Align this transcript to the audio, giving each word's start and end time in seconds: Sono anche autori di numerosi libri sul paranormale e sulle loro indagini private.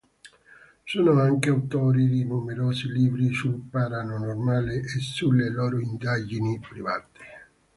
Sono 0.83 1.19
anche 1.21 1.49
autori 1.49 2.07
di 2.09 2.23
numerosi 2.25 2.91
libri 2.91 3.31
sul 3.35 3.61
paranormale 3.69 4.77
e 4.79 4.87
sulle 4.99 5.51
loro 5.51 5.77
indagini 5.77 6.57
private. 6.57 7.19